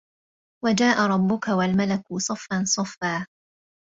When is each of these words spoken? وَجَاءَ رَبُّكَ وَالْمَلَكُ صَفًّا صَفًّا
وَجَاءَ 0.65 0.97
رَبُّكَ 1.11 1.47
وَالْمَلَكُ 1.47 2.13
صَفًّا 2.17 2.63
صَفًّا 2.65 3.27